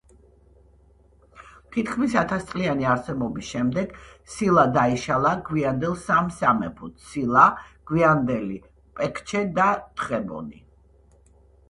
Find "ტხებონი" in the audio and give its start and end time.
10.01-10.63